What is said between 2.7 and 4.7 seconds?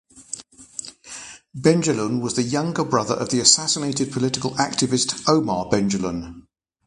brother of the assassinated political